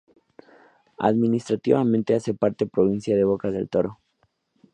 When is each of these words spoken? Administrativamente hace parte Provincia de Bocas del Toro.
Administrativamente 0.97 2.15
hace 2.15 2.33
parte 2.33 2.65
Provincia 2.65 3.15
de 3.15 3.23
Bocas 3.23 3.53
del 3.53 3.69
Toro. 3.69 3.99